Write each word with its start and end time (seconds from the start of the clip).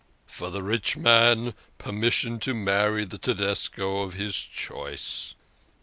"For 0.37 0.49
the 0.49 0.63
rich 0.63 0.97
man 0.97 1.53
permission 1.77 2.39
to 2.39 2.55
marry 2.55 3.05
the 3.05 3.19
Tedesco 3.19 4.01
of 4.01 4.15
his 4.15 4.35
choice." 4.35 5.35